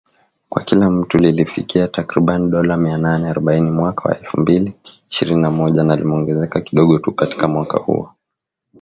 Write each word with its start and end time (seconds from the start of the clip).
Kwa 0.49 0.63
kila 0.63 0.89
mtu 0.89 1.17
lilifikia 1.17 1.87
takriban 1.87 2.49
dola 2.51 2.77
mia 2.77 2.97
nane 2.97 3.29
arobaini 3.29 3.71
mwaka 3.71 4.09
wa 4.09 4.17
elfu 4.19 4.39
mbili 4.39 4.75
ishirini 5.11 5.41
na 5.41 5.51
moja 5.51 5.83
na 5.83 5.95
limeongezeka 5.95 6.61
kidogo 6.61 6.99
tu 6.99 7.11
katika 7.13 7.47
mwaka 7.47 7.77
huo. 7.77 8.13